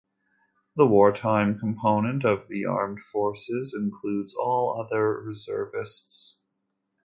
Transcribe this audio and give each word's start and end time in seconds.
The 0.75 0.87
wartime 0.87 1.59
component 1.59 2.25
of 2.25 2.47
the 2.49 2.65
Armed 2.65 3.01
Forces 3.01 3.77
includes 3.79 4.33
all 4.33 4.81
other 4.81 5.21
reservists. 5.21 6.39